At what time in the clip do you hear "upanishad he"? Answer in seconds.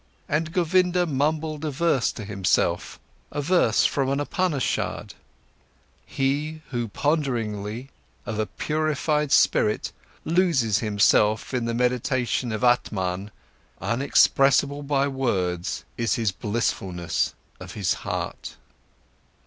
4.19-6.63